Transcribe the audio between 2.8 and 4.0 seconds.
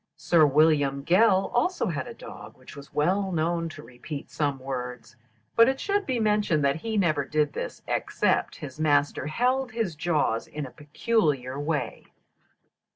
well known to